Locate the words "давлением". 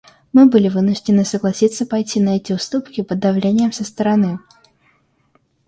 3.19-3.71